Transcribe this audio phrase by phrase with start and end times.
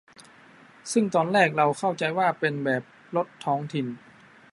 [0.91, 2.83] ซึ่งตอนแรกเราเข้าใจว่าเป็นแบบ
[3.15, 3.87] รถท้องถิ่น